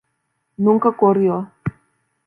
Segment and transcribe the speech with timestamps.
[0.57, 1.51] Nunca corrió.